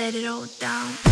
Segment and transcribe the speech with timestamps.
[0.00, 1.09] let it all down.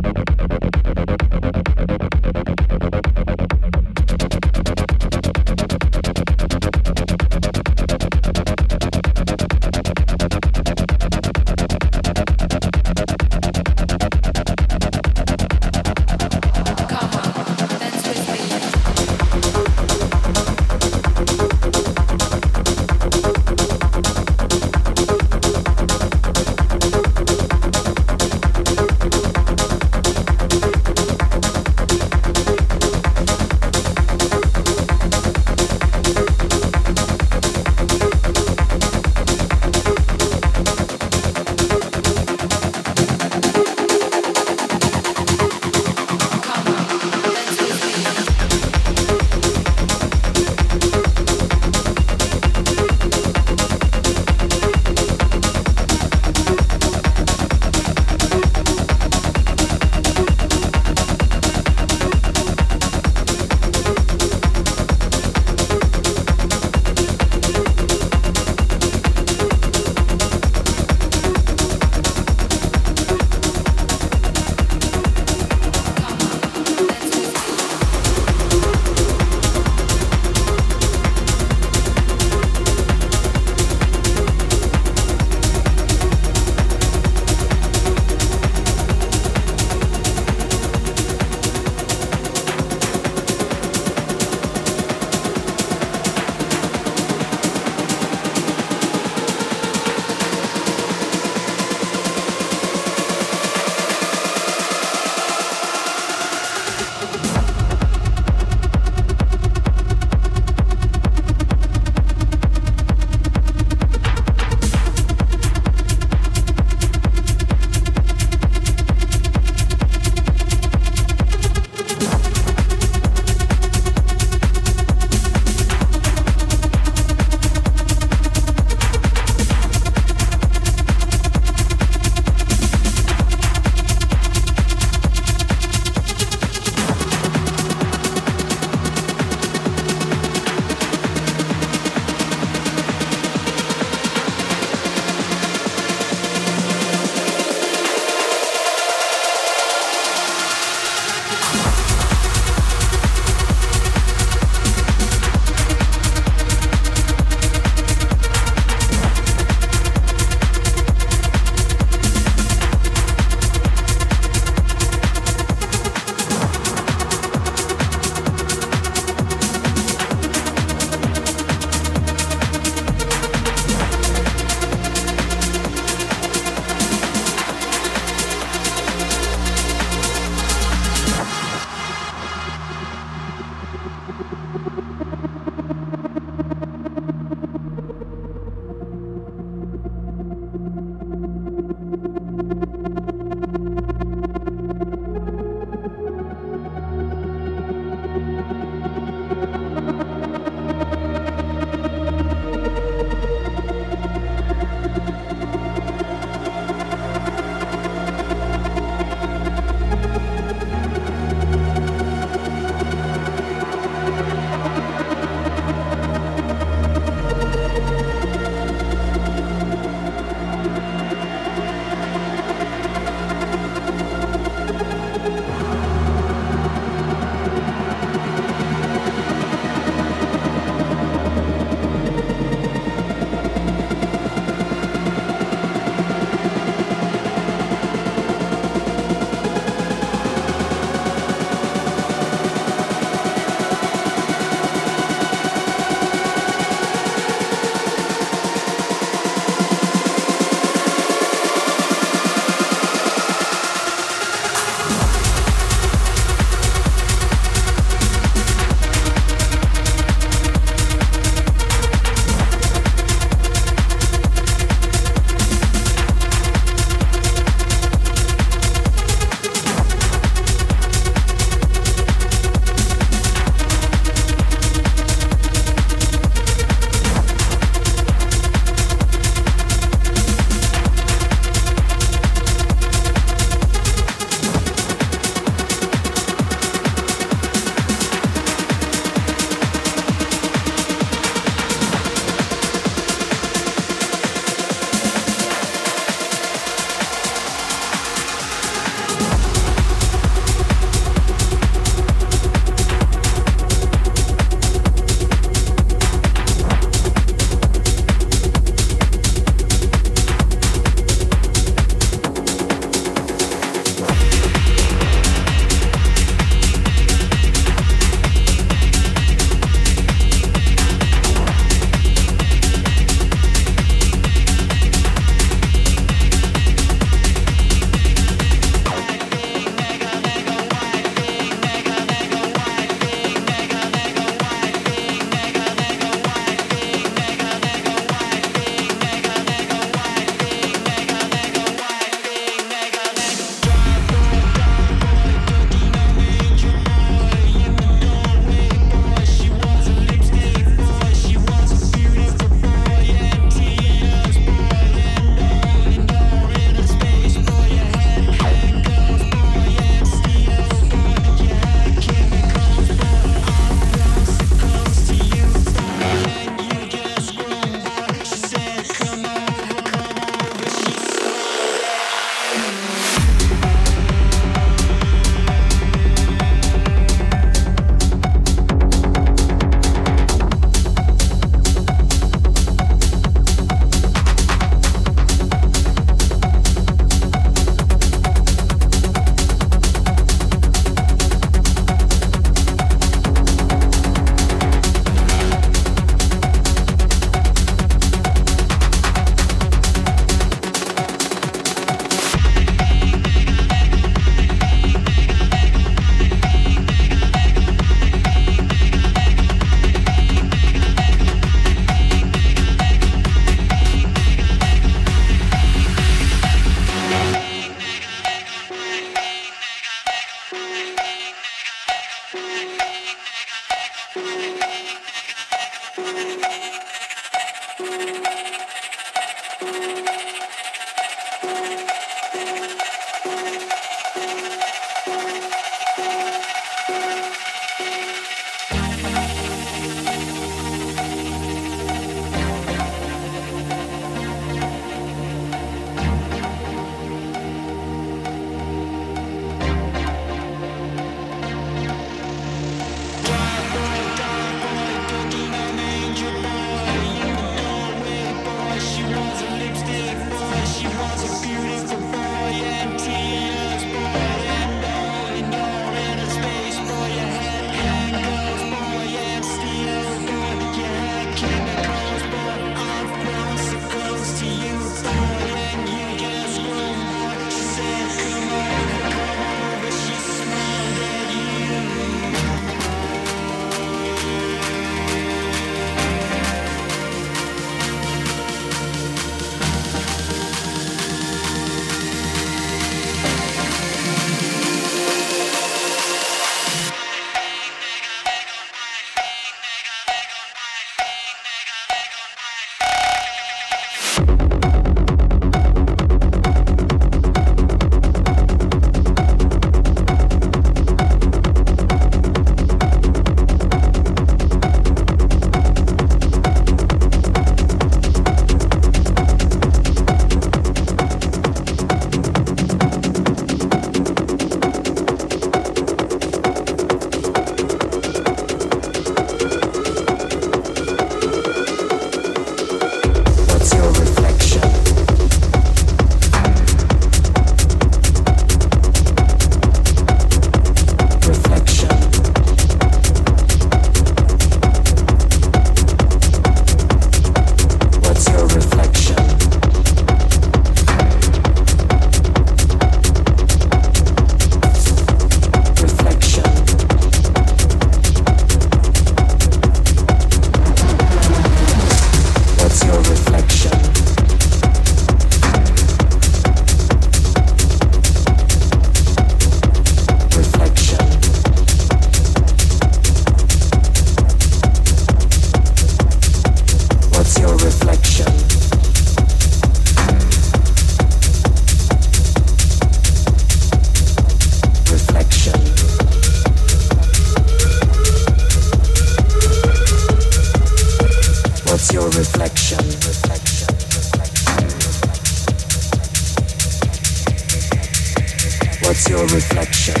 [598.88, 600.00] What's your reflection?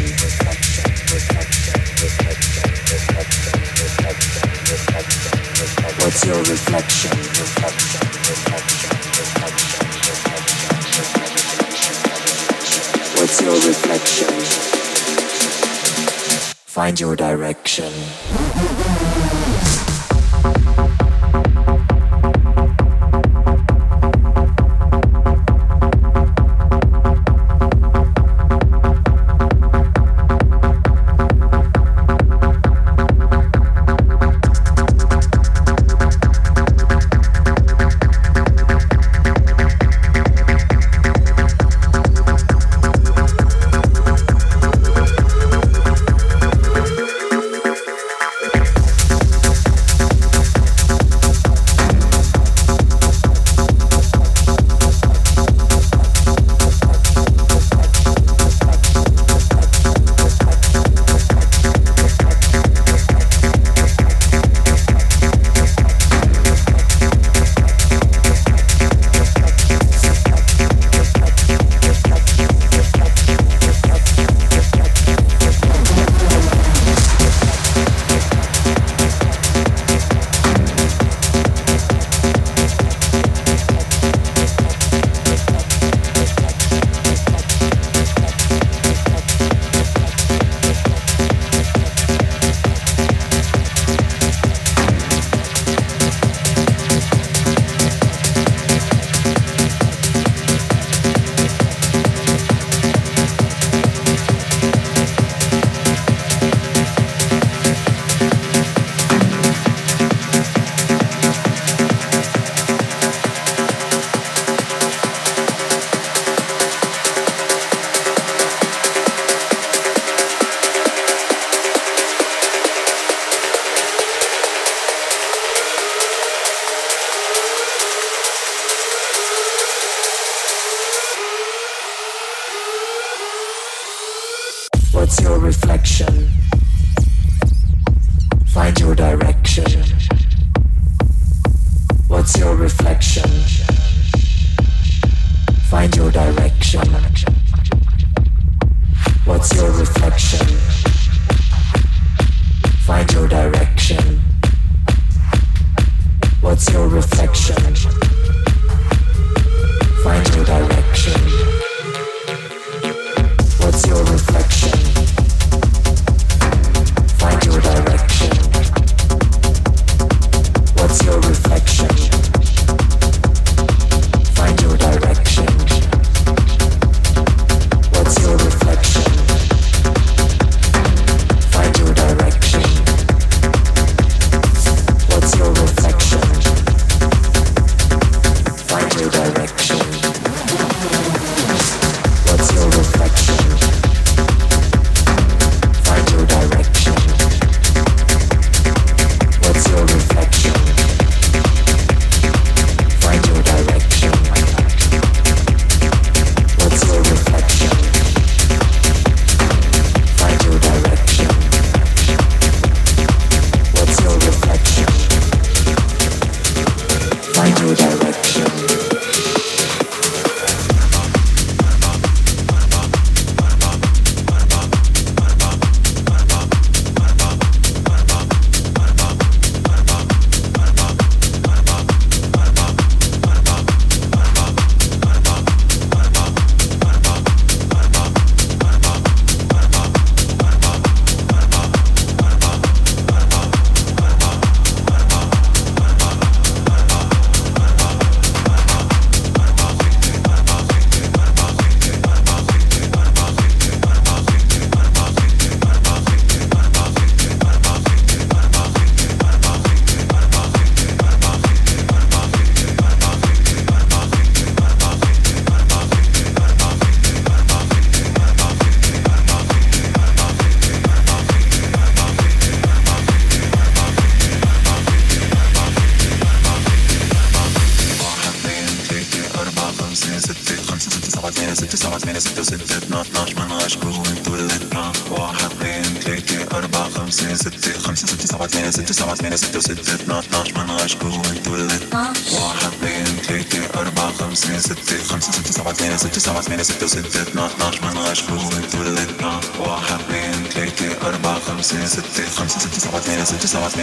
[6.00, 7.10] What's your reflection?
[13.18, 14.28] What's your reflection?
[16.64, 17.92] Find your direction.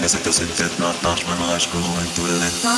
[0.05, 2.74] Cause it doesn't fit, not, not when I was going to let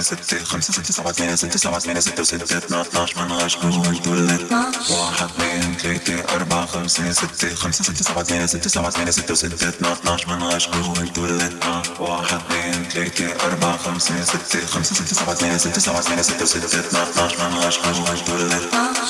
[0.00, 4.52] ستة خمسة ستة سبعة ثمانية ستة سبعة ثمانية ستة وستة اثنا عشر من عشرة وتولد
[4.90, 9.68] واحد اثنين ثلاثة أربعة خمسة ستة خمسة ستة سبعة ثمانية ستة سبعة ثمانية ستة وستة
[9.68, 11.52] اثنا عشر من عشرة وتولد
[12.00, 16.80] واحد اثنين ثلاثة أربعة خمسة ستة خمسة ستة سبعة ثمانية ستة سبعة ثمانية ستة وستة
[16.80, 18.62] اثنا عشر من عشرة وتولد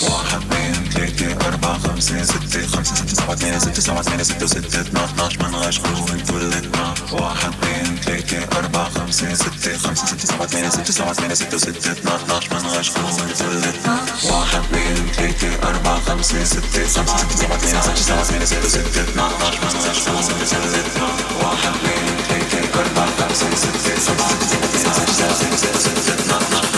[0.03, 4.81] واحد اثنين ثلاثة أربعة خمسة ستة خمسة ستة سبعة ثمانية ستة سبعة ثمانية ستة وستة
[4.81, 5.07] اثنا
[5.67, 6.77] عشر عشرة وتولد
[7.13, 11.93] واحد اثنين ثلاثة أربعة خمسة ستة خمسة ستة سبعة ثمانية ستة سبعة ثمانية ستة وستة
[11.93, 13.75] اثنا عشر من عشرة وتولد
[14.25, 19.03] واحد اثنين ثلاثة أربعة خمسة ستة خمسة ستة سبعة ثمانية ستة سبعة ثمانية ستة وستة
[19.03, 20.87] اثنا عشر من عشرة وتولد
[21.43, 26.15] واحد اثنين ثلاثة أربعة خمسة ستة خمسة ستة سبعة ثمانية ستة سبعة ثمانية ستة وستة
[26.15, 26.76] اثنا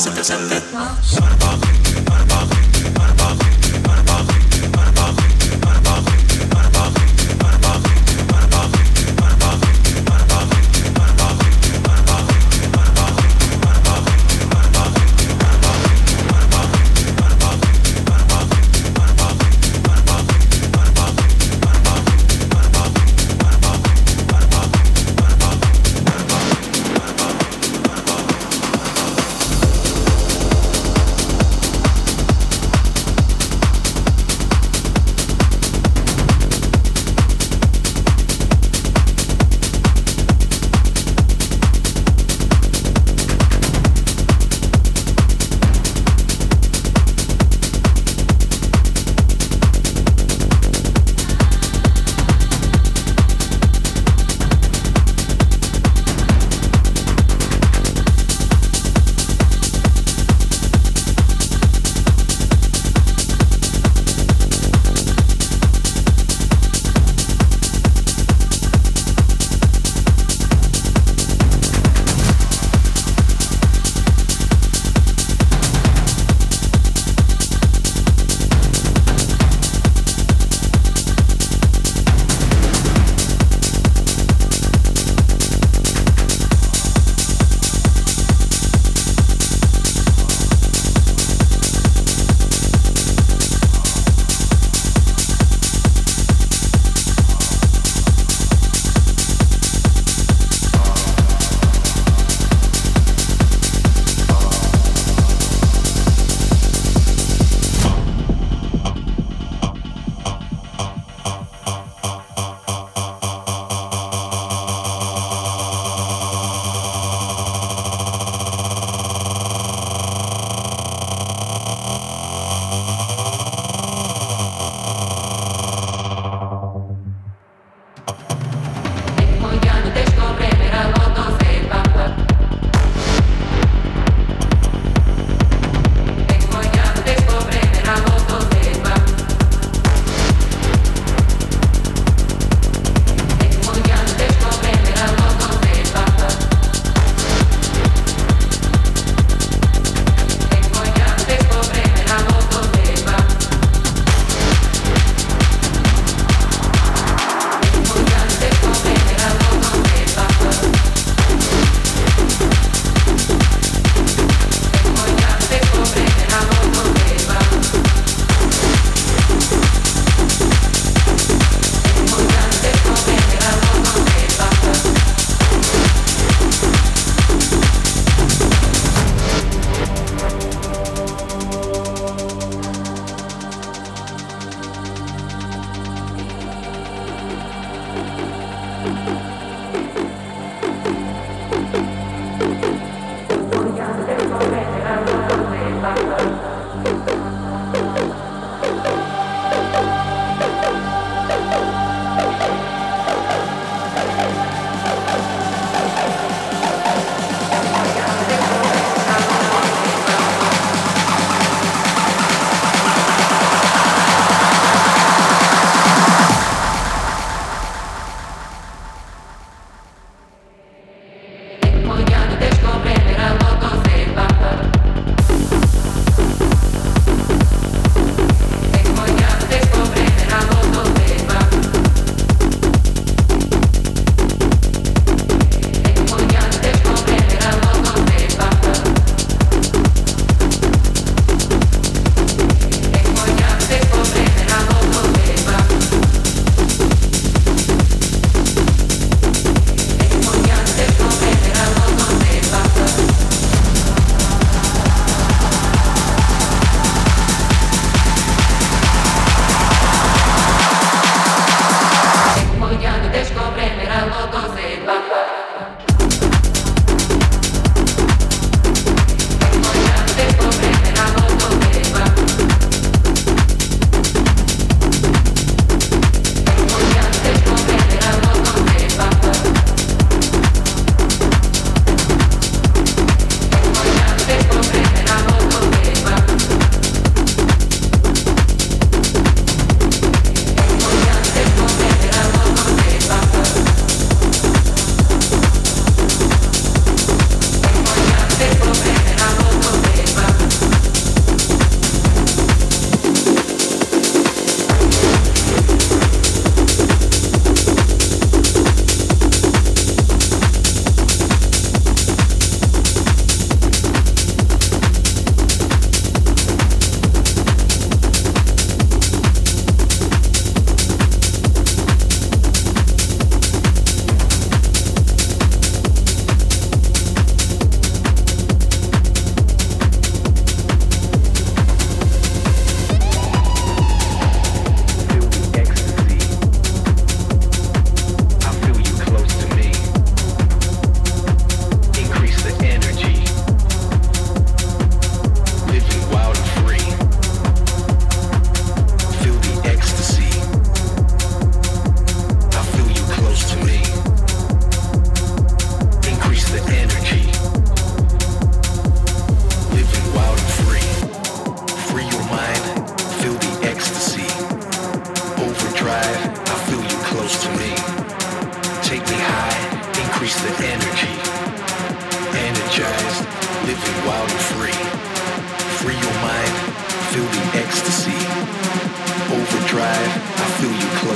[0.00, 0.62] se presente.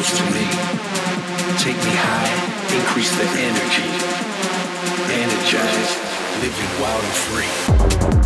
[0.02, 0.46] close to me.
[1.58, 2.32] Take me high,
[2.76, 3.88] increase the energy.
[5.12, 5.92] Energize,
[6.42, 8.21] living wild and free.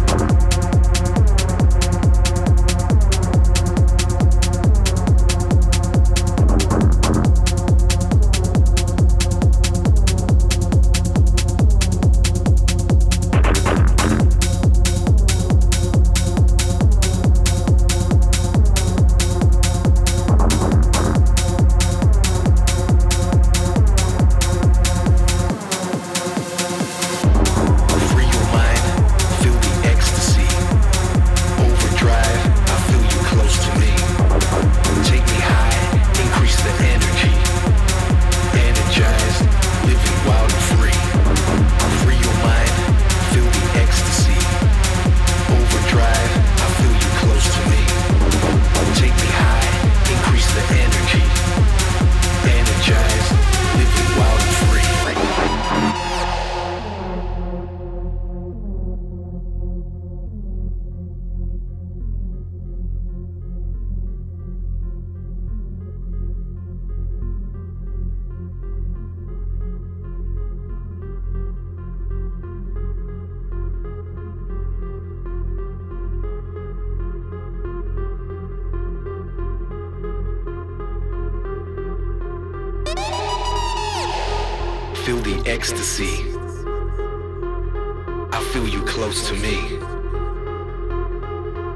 [88.56, 89.76] feel you close to me.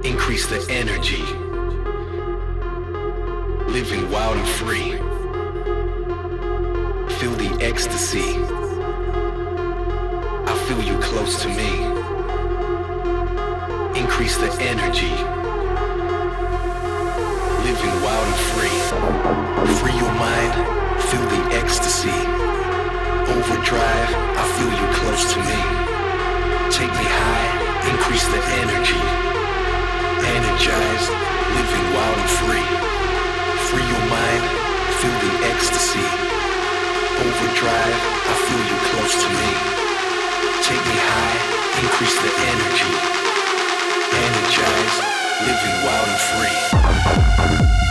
[0.02, 1.22] Increase the energy.
[3.70, 4.92] Living wild and free.
[7.18, 8.30] Feel the ecstasy.
[10.50, 11.70] I feel you close to me.
[14.00, 15.14] Increase the energy.
[17.68, 18.78] Living wild and free.
[19.80, 20.54] Free your mind.
[21.08, 22.20] Feel the ecstasy.
[23.36, 24.10] Overdrive.
[24.40, 25.89] I feel you close to me.
[26.70, 27.50] Take me high,
[27.90, 29.02] increase the energy.
[30.22, 31.10] Energized,
[31.58, 32.68] living wild and free.
[33.68, 34.44] Free your mind,
[35.02, 36.06] feel the ecstasy.
[37.26, 37.98] Overdrive,
[38.30, 39.50] I feel you close to me.
[40.62, 41.38] Take me high,
[41.82, 42.94] increase the energy.
[44.14, 45.00] Energized,
[45.42, 47.89] living wild and free.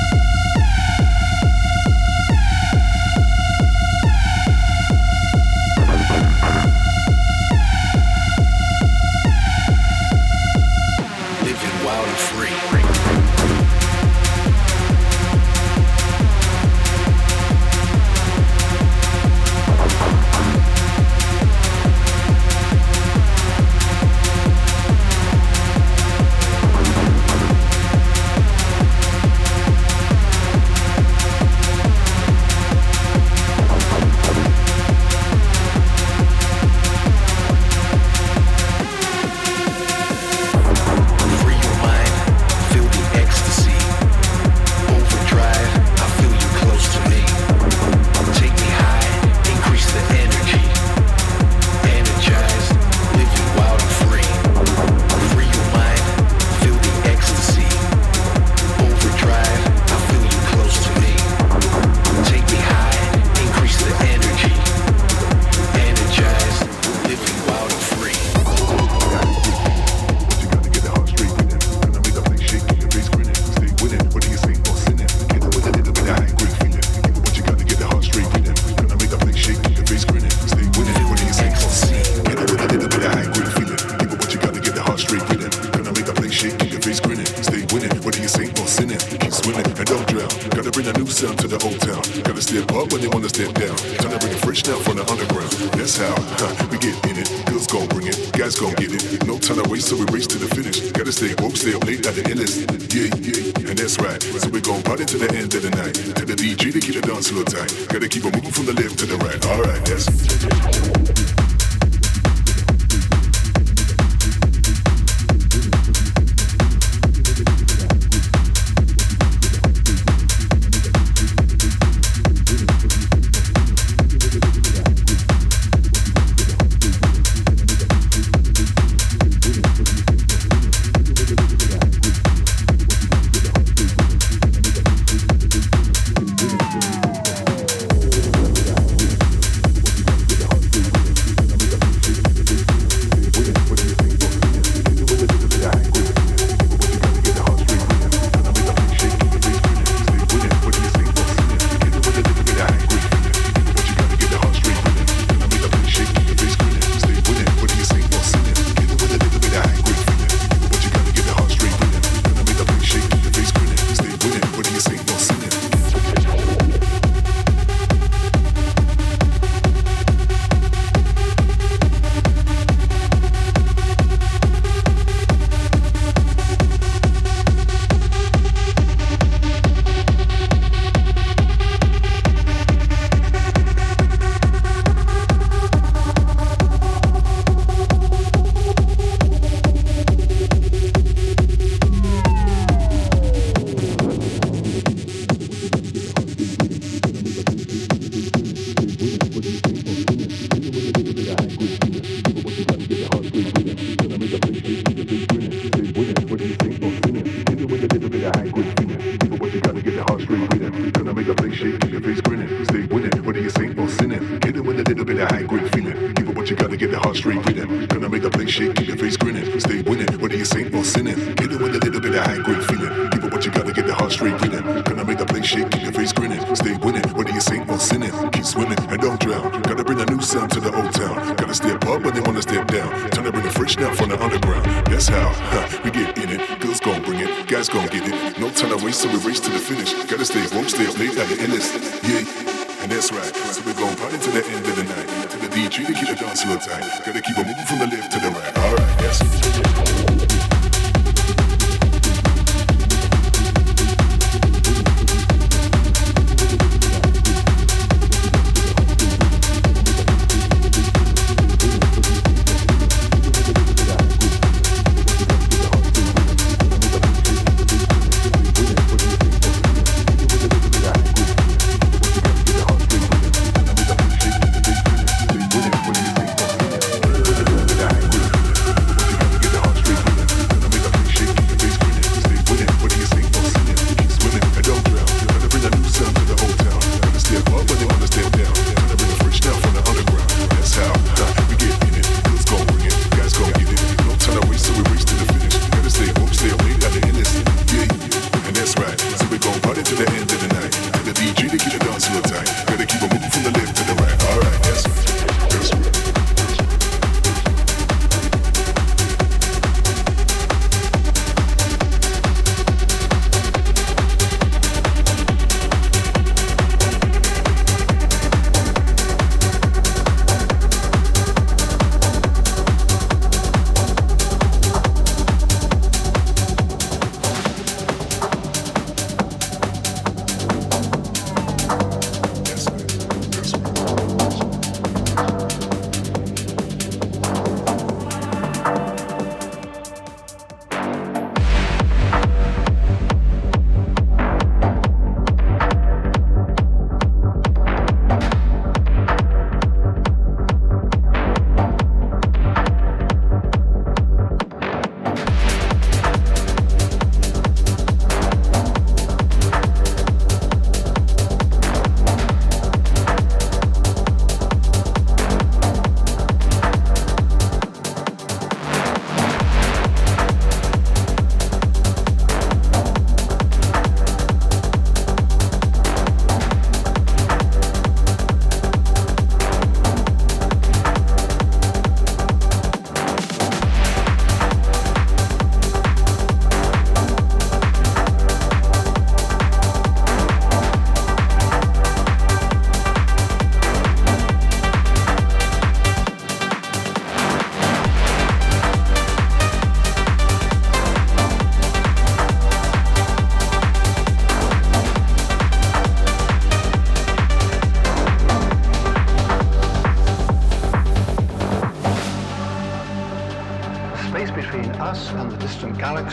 [108.00, 108.29] el equipo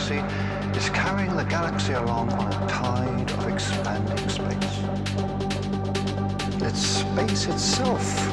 [0.09, 4.83] galaxy is carrying the galaxy along on a tide of expanding space.
[6.61, 8.26] It's space itself